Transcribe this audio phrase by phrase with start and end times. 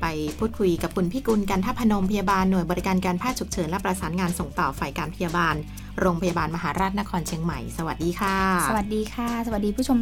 [0.00, 0.06] ไป
[0.38, 5.54] พูดคุยกับคุณพี่กุลกันท่าพนมพยาบาลหน่วยบริการการแพทย์ฉุกเฉินและประสานงานส่งต่อฝ่ายการพยาบาล
[6.00, 8.36] โรงพยาบาลมหาราชนครเชียงใหม่ สวัสดีค่ะ
[8.68, 9.98] สวัสดีค่ะ สวัสดีผู้ชม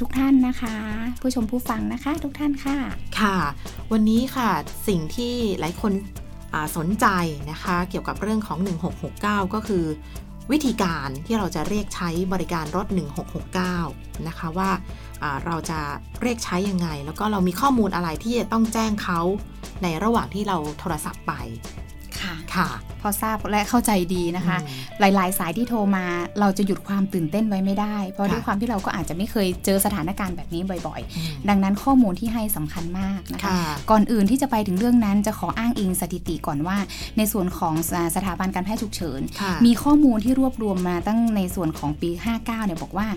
[0.00, 0.76] ทุกท่านนะคะ
[1.22, 2.76] ผู้ชมผู้ฟังนะคะ ทุกท่านค่ะ
[3.20, 3.36] ค่ะ
[3.92, 4.50] วันนี้ค่ะ
[4.88, 5.92] สิ่งที่หลายคน
[6.54, 7.06] อ่าสนใจ
[7.50, 8.58] นะคะ เกี่ยวกับเรื่องของ
[9.06, 9.84] 1669 ก็คือ
[10.52, 12.86] วิธีการที่เราจะเรียกใช้บริการรถ
[13.56, 15.09] 1669 นะคะว่าอ่า
[15.46, 15.80] เราจะ
[16.22, 19.20] เรียกใช้ยังไง แล้วก็เรามีข้อมูลอะไรที่จะต้องแจ้งเขา
[19.82, 21.32] ในระหว่างที่เราโทรศัพท์ไป
[22.20, 22.68] ค่ะค่ะ
[23.02, 26.04] พอทราบและเข้าใจดีนะคะอืมหลาย ๆ สายที่โทรมา
[26.40, 33.58] เราจะหยุดความตื่นเต้นไว้ไม่ได้ เพราะค่ะด้วยความที่เราก็อาจจะไม่เคยเจอสถานการณ์แบบนี้บ่อยอืมๆดังนั้นข้อมูลที่ให้สำคัญมากนะคะค่ะ
[33.90, 36.76] ก่อนอื่นที่จะไปถึงเรื่องนั้นจะขออ้างอิงสถิติก่อนว่า
[37.16, 43.08] ในส่วนของอ่าสถาบันการแพทย์ฉุกเฉินค่ะมีข้อมูลที่รวบรวมมาตั้งในส่วนของปี 59 เนี่ยบอกว่า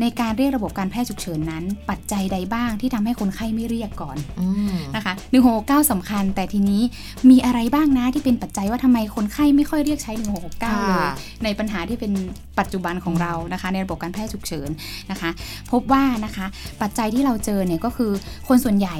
[0.00, 5.14] ในการเรียกระบบการแพทย์ฉุกเฉินนั้น ปัจจัยใดบ้างที่ทำให้คนไข้ไม่เรียกก่อนอืมนะคะ
[5.52, 6.82] 169สำคัญ แต่ทีนี้
[7.30, 12.12] มีอะไรบ้างนะที่เป็นปัจจัยว่าทำไมคนไข้ไม่ค่อยเรียกใช้ 1669 เลยค่ะในปัญหาที่เป็น
[12.58, 14.70] ปัจจุบันของเรานะคะ ในระบบการแพทย์ฉุกเฉิน
[15.10, 15.30] นะคะ
[15.72, 16.46] พบว่านะคะ
[16.82, 18.12] ปัจจัยที่เราเจอเนี่ยก็คือ
[18.48, 18.96] คนส่วนใหญ่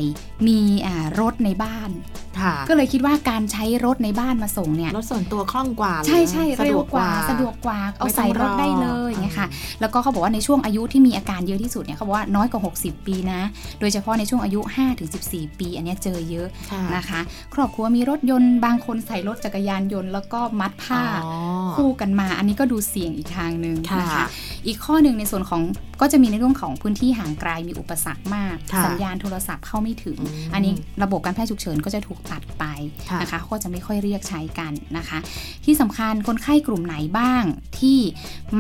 [0.47, 2.22] มีอ่ารถในบ้านค่ะ
[2.69, 13.41] ก็เลยคิดว่าการใช้รถในบ้านมาส่งเนี่ยรถส่วนตัวคล่องกว่าใช่ใช่สะเร็ดววกกว่าสะดวกกว่าเอาไม่ต้ใส่องรถได้อเลยอย่างเงี้ยค่ะอืมแล้วก็เขาบอกว่าในช่วงอายุที่มีอาการเยอะที่สุดเนี่ยเขาบอกว่าน้อยกว่า 60 ปีนะ
[13.81, 14.61] โดยเฉพาะในช่วงอายุ
[15.11, 17.21] 5-14 ปี อันเนี้ยเจอเยอะค่ะนะคะ
[17.55, 21.33] ครอบครัวมีรถยนต์บางคนใส่รถจักรยานยนต์ แล้วก็มัดผ้าอ๋อ
[21.77, 24.27] คู่กันมา อันนี้ก็ดูเสี่ยงอีกทางหนึ่งค่ะนะคะ
[24.67, 25.63] อีกข้อหนึ่งในส่วนของ
[26.01, 32.65] ก็จะมีในเรื่องของพื้นที่ห่างไกลมีอุปสรรคมากค่ะสัญญาณโทรศัพท์เข้าไม่ถึงอืมอันนี้ระบบการแพทย์ฉุกเฉินก็จะถูกตัดไป
[33.11, 35.19] ค่ะนะคะก็จะไม่ค่อยเรียกใช้กันนะคะ
[35.65, 37.43] ที่สำคัญคนไข้กลุ่มไหนบ้าง
[37.79, 37.99] ที่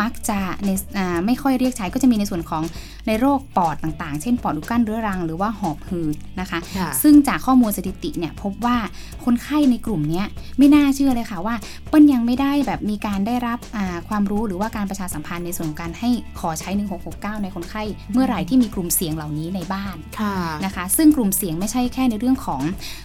[0.00, 2.62] มักจะในอ่าไม่ค่อยเรียกใช้ก็จะมีในส่วนของ
[3.06, 8.77] ในโรคปอดต่างๆ เช่น ปอดอุดกั้นเรื้อรังหรือว่าหอบหืดนะคะค่ะซึ่งจากข้อมูลสถิติเนี่ยพบว่า
[9.25, 10.27] คนไข้ในกลุ่มเนี้ย
[10.59, 11.54] ไม่น่าเชื่อเลยค่ะว่า
[11.88, 16.10] เปิ้ลยังไม่ได้แบบมีการได้รับอ่าความรู้หรือว่าการประชาสัมพันธ์ในส่วนของการให้
[16.41, 16.70] ขอใช้
[17.06, 17.82] 1669 ในคนไข้
[18.12, 22.62] เมื่อไหร่ที่มีกลุ่มเสี่ยงเหล่านี้ในบ้านค่ะนะคะ ซึ่งกลุ่มเสี่ยงไม่ใช่แค่ในเรื่องของ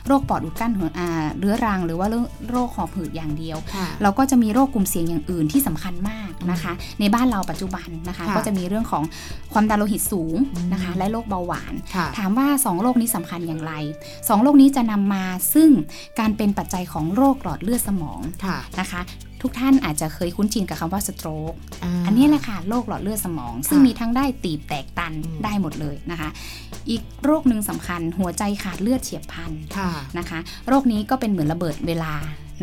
[0.08, 9.04] โรคปอดอุดกั้นหัวอ่าเรื้อรัง หรือว่าเรื่องโรคหอบหืดอย่างเดียวค่ะเราก็จะมีโรคกลุ่มเสี่ยงอย่างอื่นที่สำคัญมากนะคะ ในบ้านเราปัจจุบันนะคะค่ะก็จะมีเรื่องของ
[9.54, 13.74] ความดันโลหิตสูงอืมนะคะ และโรคเบาหวานค่ะถามว่า 2 โรคนี้สำคัญอย่างไร
[14.12, 15.70] 2 โรคนี้จะนำมาซึ่ง
[16.20, 19.02] การเป็นปัจจัยของโรคหลอดเลือดสมองค่ะนะคะ
[19.42, 26.30] ทุกท่านอาจจะเคยคุ้นชินกับคำว่าสโตรกาอันนี้แหละค่ะโรคหลอดเลือดสมอง ซึ่งค่ะมีทั้งได้ตีบแตกตันอืมได้หมดเลยนะคะ
[26.90, 32.14] อีกโรคหนึ่งสำคัญหัวใจขาดเลือดเฉียบพลันค่ะนะคะ โรคนี้ก็เป็นเหมือนระเบิดเวลา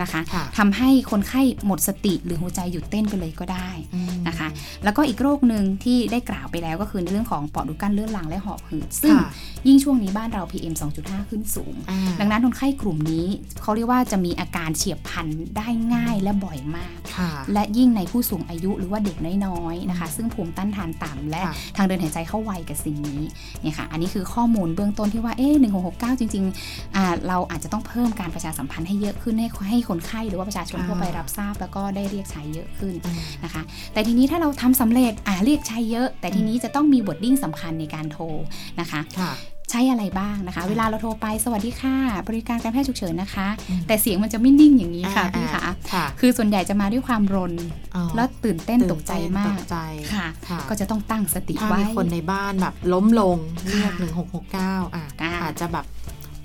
[0.03, 4.49] นะคะค่ะทำให้คนไข้หมดสติหรือหัวใจหยุดเต้นไปเลยก็ได้อืมนะคะ
[4.85, 9.29] แล้วก็อีกโรคหนึ่งที่ได้กล่าวไปแล้วก็คือในเรื่องของปอดอุดกั้นเลือดรังและหอบหืดซึ่งค่ะ
[9.67, 13.27] ยิ่งช่วงนี้บ้านเรา PM 2.5 ขึ้นสูงอ่าดังนั้นคนไข้กลุ่มนี้
[13.63, 19.17] เขาเรียกว่าจะมีอาการเฉียบพลันได้ง่ายและบ่อยมากค่ะและยิ่งในผู้สูงอายุหรือว่าเด็ก
[19.47, 23.21] น้อยๆนะคะ ซึ่งภูมิต้านทานต่ำและค่ะทางเดินหายใจเข้าไวกับสิ่งนี้
[23.63, 25.55] เนี่ยค่ะอันนี้คือข้อมูลเบื้องต้นที่ว่าเอ๊ะ
[25.89, 33.63] 1669 จริงๆอ่าเราอาจจะต้องเพิ่มการประชาสัมพันธ์ให้เยอะขึ้นให้ให้คนไข้หรือว่าประชาชนทั่วไปรับทราบ แล้วก็ได้เรียกใช้เยอะขึ้นอืมนะคะ
[33.93, 38.25] แต่ทีนี้ถ้าเราทำสำเร็จอ่าเรียกใช้เยอะ แต่ทีนี้จะต้องมีบทดิ้งสำคัญในการโทร
[38.81, 39.33] นะคะค่ะ
[39.71, 41.97] ใช้อะไรบ้างนะคะ เวลาเราโทรไปสวัสดีค่ะ
[42.29, 47.53] บริการการแพทย์ฉุกเฉินนะคะอืมแต่เสียงมันจะไม่นิ่งอย่างนี้ค่ะพี่คะค่ะคือส่วนใหญ่จะมาด้วยความรน
[47.95, 49.77] อ๋อแล้วตื่นเต้นตกใจมาตกกใจ
[50.15, 53.37] ค่ะค่ะ ก็จะต้องตั้งสติถ้าไว้มีคนในบ้านแบบล้มลง
[53.71, 55.85] เรียกค่ะหนึ่งหกหกเก้าอะอ่าอาจจะแบบ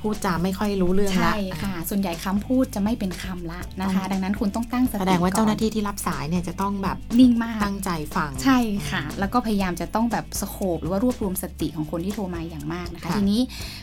[0.02, 8.60] พูดจาไม่ค่อยรู้เรื่องละใช่ค่ะ ส่วนใหญ่คำพูดจะไม่เป็นคำละนะคะ ดังนั้นคุณต้องตั้งสติแสดงว่าก่อนเจ้าหน้าที่ที่รับสายเนี่ยจะต้องแบบนิ่งมากตั้งใจฟังใช่
[8.90, 13.42] ค่ะ แล้วก็พยายามจะต้องแบบสโคบหรือว่ารวบรวมสติของคนที่โทรมาอย่างมากนะคะค่ะทีนี้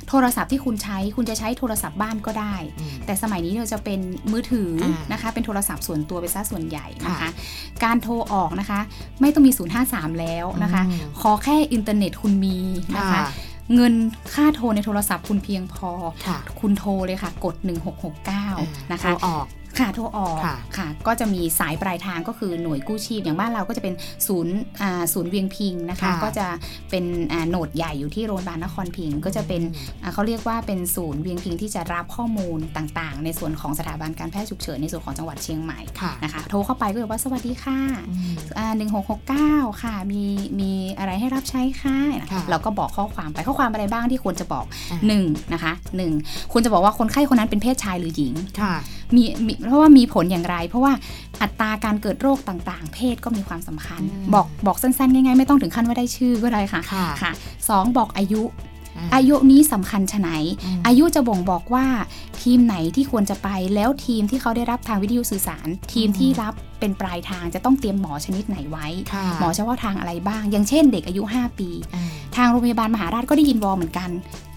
[0.09, 4.01] โทรศัพท์ที่คุณใช้คุณจะใช้โทรศัพท์บ้านก็ได้อืมแต่สมัยนี้เราจะเป็น
[4.33, 7.31] มือถืออ่านนะคะ เป็นโทรศัพท์ส่วนตัวไปซะส่วนใหญ่นะคะค่ะ
[7.85, 8.81] การโทรออกนะคะ
[9.21, 9.53] ไม่ต้องมี
[9.87, 12.57] 053 แล้วนะคะอืมขอแค่อินเทอร์เน็ตคุณมี
[12.97, 13.25] นะคะค่ะ
[13.75, 13.95] เงิน
[14.35, 15.91] ค่าโทรในโทรศัพท์คุณเพียงพอ
[16.27, 17.55] ค่ะคุณโทรเลยค่ะ กด
[18.25, 19.47] 1669 นะคะโทรออก
[19.81, 23.95] ค่ะโทรออกค่ะค่ะ ก็จะมีสายปลายทางก็คือหน่วยกู้ชีพ อย่างบ้านเราก็จะเป็น
[24.27, 26.47] ศูนย์อ่าศูนย์เวียงพิงนะคะค่ะก็จะ
[26.91, 29.63] เป็นอ่าโหนดใหญ่อยู่ที่โรงพยาบาลนครพิงค์ก็จะเป็น
[30.03, 37.79] อ่าเขาเรียกว่าเป็นศูนย์เวียงพิงที่จะรับข้อมูลต่างๆ ในส่วนของสถาบันการแพทย์ฉุกเฉินในส่วนของจังหวัดเชียงใหม่ค่ะนะคะโทรเข้าไปก็จะว่าสวัสดีค่ะ
[38.11, 38.35] อืม
[38.77, 39.53] หนึ่งหกหกเก้า
[39.83, 40.25] ค่ะมี
[40.61, 46.13] มีอะไรให้รับใช้ค่ะนะค่ะเราก็บอกข้อความไปข้อความอะไรบ้างที่ควรจะบอกอ่าหนึ่งนะคะหนึ่ง
[46.53, 48.75] คุณจะบอกว่าคนไข้คนนั้นเป็นเพศชายหรือหญิงค่ะ
[49.17, 50.93] มีมีเพราะว่ามีผลอย่างไร เพราะว่า
[51.43, 57.33] อัตราการเกิดโรคต่างๆ เพศก็มีความสำคัญอืมบอกบอกสั้นๆ ง่ายๆ ไม่ต้องถึงขั้นว่าได้ชื่อก็ได้ค่ะค่ะค่ะ
[57.69, 60.31] สองบอกอายุาอายุนี้สำคัญชะไหน
[60.65, 61.87] อืมอายุจะบ่งบอกว่า
[62.43, 72.05] ทีมไหนที่ควรจะไป แล้วทีมที่เขาได้รับทางวิทยุสื่อสาร ทีมที่รับเป็นปลายทางจะต้องเตรียมหมอชนิดไหนไว้ค่ะหมอเฉพาะทางอะไรบ้าง อย่างเช่นเด็กอายุ 5 ปีอ่า
[72.37, 74.11] ทางโรงพยาบาลมหาราชก็ได้ยินวอลเหมือนกัน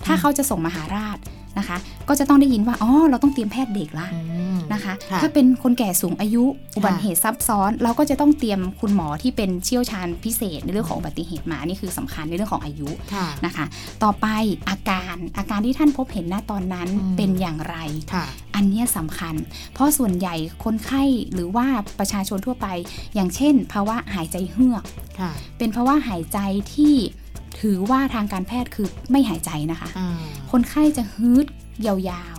[0.06, 1.18] ถ้าเขาจะส่งมหาราช
[1.58, 1.78] นะคะ
[2.08, 4.49] ก็จะต้องได้ยินว่าอ๋อเราต้องเตรียมแพทย์เด็กละอืม
[4.80, 6.44] นะคะค่ะถ้าเป็นคนแก่สูงอายุ
[6.76, 13.66] อุบัติเหตุซับซ้อน เราก็จะต้องเตรียมคุณหมอที่เป็นเชี่ยวชาญพิเศษในเรื่องของอุบัติเหตุมานี่คือสำคัญในเรื่องของอายุค่ะนะคะ
[14.04, 14.28] ต่อไป
[14.70, 17.78] อาการอาการที่ท่านพบเห็นณตอนนั้นอืมเป็นอย่างไร
[18.14, 19.36] ค่ะอันเนี้ยสำคัญ
[19.74, 21.04] เพราะส่วนใหญ่คนไข้
[21.34, 21.68] หรือว่า
[22.00, 22.68] ประชาชนทั่วไป
[23.16, 24.84] อย่างเช่น ภาวะหายใจเฮือก
[25.20, 26.40] ค่ะเป็นภาวะหายใจ
[26.74, 26.96] ที่
[27.62, 30.20] ถือว่าทางการแพทย์คือไม่หายใจนะคะอ่า
[30.52, 31.46] คนไข้จะฮืด
[31.86, 32.39] ยาวอืม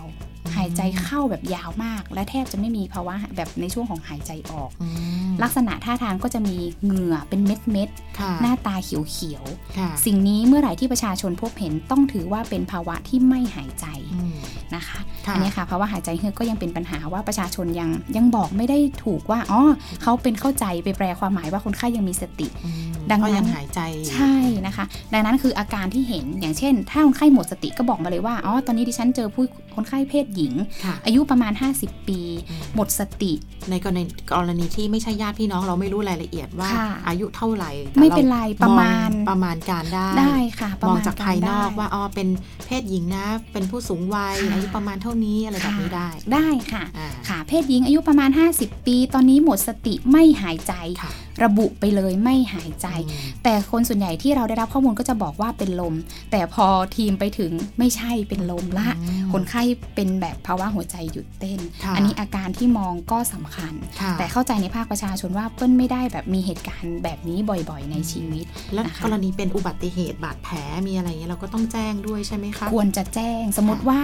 [0.57, 4.87] หายใจเข้าแบบยาวมาก และแทบจะไม่มีภาวะแบบในช่วงของหายใจออกอื
[5.29, 9.43] มลักษณะท่าทางก็จะมีเหงื่อเป็นเม็ดเม็ดๆค่ะหน้าตาเขียว
[9.77, 14.30] ค่ะๆสิ่งนี้เมื่อไหร่ที่ประชาชนพบเห็นต้องถือว่าเป็นภาวะที่ไม่หายใจอืม
[14.75, 19.61] นะคะค่ะอันนี้ค่ะภาวะหายใจเฮือกก็ยังเป็นปัญหาว่าประชาชนยังยังบอกไม่ได้ถูกว่าอ๋อ
[20.01, 24.35] เขาเป็นเข้าใจไปแปลความหมายว่าคนไข้ยังมีสติอืมดังนั้นก็ยังหายใจอยู่ใช่
[24.65, 29.45] นะคะ ดังนั้นคืออาการที่เห็นอย่างเช่น ถ้าคนไข้หมดสติก็บอกมาเลยว่าอ๋อตอนนี้ดิฉันเจอผู้
[29.75, 30.53] คนไข้เพศหญิง
[30.85, 32.19] ค่ะอายุประมาณ 50 ปี
[32.49, 33.33] อืมหมดสติ
[33.69, 34.03] ในกรณี
[34.33, 42.27] กรณีที่ไม่ใช่ญาติพี่น้องเราไม่รู้รายละเอียดว่าค่ะอายุเท่าไหร่แต่ไม่เป็นไรเประมาณองประมาณการได้ได้ค่ะประมองมาณจากภายนอกได้ว่าอ๋อเป็น
[42.65, 48.29] เพศหญิงนะ เป็นผู้สูงวัยค่ะอายุประมาณเท่านี้อะไรแบบนี้ได้ ได้ค่ะอ่าค่ะ เพศหญิงอายุประมาณ
[48.59, 51.11] 50 ปี ตอนนี้หมดสติไม่หายใจค่ะ
[51.43, 55.95] ระบุไปเลยไม่หายใจอืมแต่คนส่วนใหญ่ที่เราได้รับข้อมูลก็จะบอกว่าเป็นลม
[56.31, 59.63] แต่พอทีมไปถึงไม่ใช่เป็นลมละอืมคนไข้
[59.95, 70.55] เป็นแบบภาวะหัวใจหยุดเต้นค่ะอันนี้อาการที่มองก็สำคัญค่ะแต่เข้าใจในภาคประชาชนว่าเปิ้ลไม่ได้แบบมีเหตุการณ์แบบนี้บ่อยๆ ในชีวิต แล้วนะคะกรณีเป็นอุบัติเหตุบาดแผล
[70.87, 73.99] มีอะไรเงี้ยเราก็ต้องแจ้งด้วยใช่ไหมคะควรจะแจ้งสมมติว่า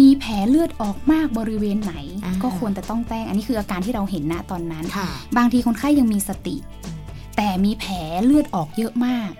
[0.00, 1.94] มีแผลเลือดออกมากบริเวณไหน
[2.24, 5.06] อ่าก็ควรจะต้องแจ้ง อันนี้คืออาการที่เราเห็นณตอนนั้นค่ะ
[5.36, 6.96] บางทีคนไข้ยังมีสติอืม
[7.36, 9.30] แต่มีแผลเลือดออกเยอะมาก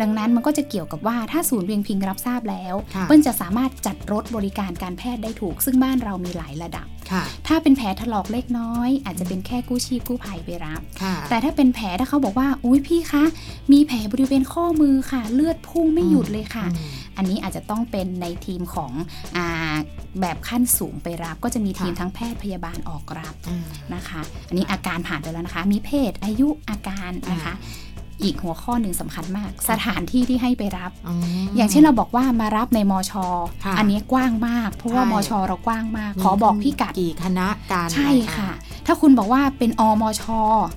[0.00, 6.97] ดังนั้นมันก็จะเกี่ยวกับว่าถ้าศูนย์เวียงพิงรับทราบแล้วค่ะเปิ้ลจะสามารถจัดรถบริการการแพทย์ได้ถูก ซึ่งบ้านเรามีหลายระดับค่ะ
[7.46, 13.24] ถ้าเป็นแผลถลอกเล็กน้อย อาจจะเป็นแค่กู้ชีพกู้ภัยไปรับค่ะแต่ถ้าเป็นแผลถ้าเขาบอกว่าอุ้ยพี่คะ
[13.72, 18.92] มีแผลบริเวณข้อมือค่ะ เลือดพุ่งไม่หยุดเลยค่ะอืมอันนี้อาจจะต้องเป็นในทีมของ
[19.36, 19.74] อา
[20.20, 27.54] แบบขั้นสูงไปรับ ก็จะมีทีมค่ะทั้งแพทย์พยาบาลออกรับอ่านะคะ อันนี้อาการผ่านไปแล้วนะคะ มีเพศอายุอาการนะคะ
[28.22, 30.90] อีกหัวข้อหนึ่งสำคัญมาก สถานที่ที่ให้ไปรับ
[31.44, 33.12] มอย่างเช่นเราบอกว่ามารับในมช
[33.64, 38.50] ค่ะอันนี้กว้างมาก เพราะว่าใช่มชเรากว้างมาก ขอบอกพี่กัดกี่คณะการใช่ค่ะ
[38.86, 40.22] ถ้าคุณบอกว่าเป็นอมช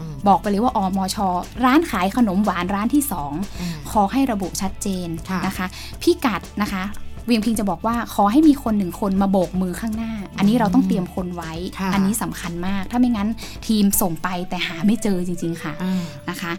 [0.01, 1.17] อืมบอกไปเลยว่าอมช
[1.65, 5.67] ร้านขายขนมหวานร้านที่สองอ่าขอให้ระบุชัดเจนค่ะนะคะ
[6.01, 6.83] พี่กัดนะคะ
[7.25, 13.29] เวียงพิงจะบอกว่าขอให้มีคนหนึ่งคนมาโบกมือข้างหน้า อันนี้เราต้องเตรียมคนไว้ค่ะอันนี้สำคัญมาก ถ้าไม่งั้น
[13.67, 16.51] ทีมส่งไปแต่หาไม่เจอจริง ๆ ค่ะอ่านะคะ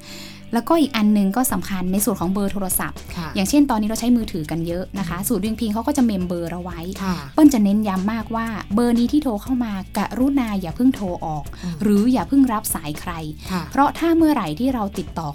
[0.52, 13.12] แล้วก็อีกอันหนึงก็สำคัญในส่วนของเบอร์โทรศัพท์ค่ะอย่างเช่นตอนนี้เราใช้มือถือกันเยอะนะคะสูตรเวียงพิงเขาก็จะเมมเบอร์เราไว้ค่ะเปิ้ลจะเน้นย้ำมากว่าเบอร์นี้ที่โทรเข้ามากรุณาอย่าเพิ่งโทรออกอืมหรืออย่าเพิ่งรับสายใคร
[13.50, 15.30] ค่ะเพราะถ้าเมื่อไหร่ที่เราติดต่อ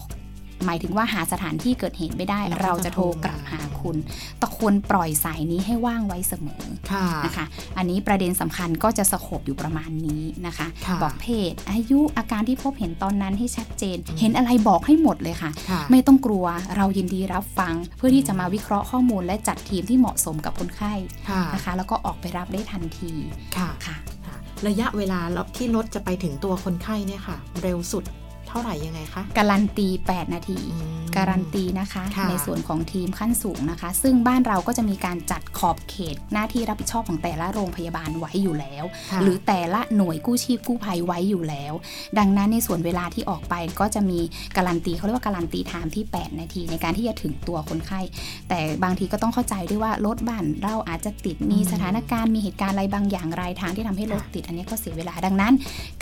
[0.65, 3.97] หมายถึงว่าหาสถานที่เกิดเหตุไม่ได้ เราก็เราจะโทรกลับจะโทรมาหา คุณ
[4.39, 7.45] แตะควรปล่อยสายนี้ให้ว่างไว้เสมอค่ะนะคะ
[7.77, 16.45] อันนี้ประเด็นสำคัญก็จะสโคบอยู่ประมาณนี้นะคะค่ะบอกเพศ อายุอาการที่พบเห็นตอนนั้นให้ชัดเจนอืมเห็นอะไรบอกให้หมดเลยค่ะค่ะไม่ต้องกลัว
[16.77, 20.93] เรายินดีรับฟัง เพื่อที่จะมาวิเคราะห์ข้อมูลและจัดทีมที่เหมาะสมกับคนไข้
[21.29, 23.11] ค่ะนะคะ แล้วก็ออกไปรับได้ทันที
[23.57, 24.35] ค่ะค่ะค่ะ
[24.67, 25.19] ระยะเวลา
[25.57, 41.73] ที่รถจะไปถึงตัวคนไข้เนี่ยค่ะ เร็วสุดเท่าท่าไหร่ยังไงคะ การันตี 8 นาทีอืมการันตีนะคะค่ะในส่วนของทีมขั้นสูงนะคะ ซึ่งบ้านเราก็จะมีการจัดขอบเขตหน้าที่รับผิดชอบของแต่ละโรงพยาบาลไว้อยู่แล้วค่ะหรือแต่ละหน่วยกู้ชีพกู้ภัยไว้อยู่แล้ว
[42.19, 44.19] ดังนั้นในส่วนเวลาที่ออกไปก็จะมี
[44.57, 48.01] การันตีเขาเรียกว่าการันตีไทม์ที่ 8 นาที ในการที่จะถึงตัวคนไข้
[48.49, 55.53] แต่บางทีก็ต้องเข้าใจด้วยว่ารถบ้านเราอาจจะติดมีอืมสถานการณ์มีเหตุการณ์อะไรบางอย่างรายทางที่ทำให้รถติดอันนี้ก็เสียเวลาดังนั้น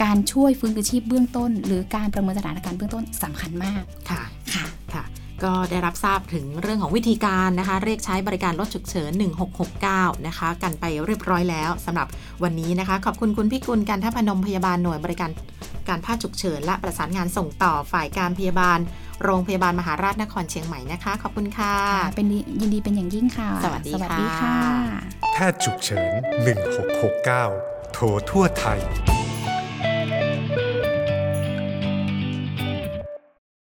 [0.04, 4.22] การช่วยฟื้นคืนชีพเบื้องต้น หรือการประเมินสถานการณ์เบื้องต้นสำคัญมากค่ะ
[4.54, 5.04] ค่ะค่ะ
[5.44, 9.12] ก็ได้รับทราบถึงเรื่องของวิธีการนะคะ เรียกใช้บริการรถฉุกเฉิน
[9.70, 12.08] 1669 นะคะ กันไปเรียบร้อยแล้วสำหรับ
[12.44, 15.30] วันนี้นะคะ ขอบคุณคุณพิกุลการท่าพนมพยาบาลหน่วยบริการ
[15.90, 18.80] การแพทย์ฉุกเฉิน และประสานงานส่งต่อฝ่ายการพยาบาล
[19.24, 24.58] โรงพยาบาลมหาราชนครเชียงใหม่นะคะ ขอบคุณค่ะค่ะเป็นดียินดีเป็นอย่างยิ่งค่ะ สวัสดีสวัสค่ะดีค่ะ
[25.34, 26.12] แพทย์ฉุกเฉิน
[27.02, 28.80] 1669 โทรทั่วไทย